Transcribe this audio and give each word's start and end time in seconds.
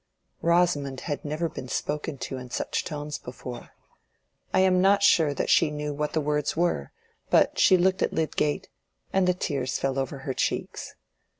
Rosamond 0.41 1.01
had 1.01 1.23
never 1.23 1.47
been 1.47 1.67
spoken 1.67 2.17
to 2.17 2.37
in 2.37 2.49
such 2.49 2.83
tones 2.83 3.19
before. 3.19 3.75
I 4.51 4.61
am 4.61 4.81
not 4.81 5.03
sure 5.03 5.31
that 5.35 5.51
she 5.51 5.69
knew 5.69 5.93
what 5.93 6.13
the 6.13 6.21
words 6.21 6.57
were: 6.57 6.91
but 7.29 7.59
she 7.59 7.77
looked 7.77 8.01
at 8.01 8.11
Lydgate 8.11 8.67
and 9.13 9.27
the 9.27 9.35
tears 9.35 9.77
fell 9.77 9.99
over 9.99 10.17
her 10.25 10.33
cheeks. 10.33 10.95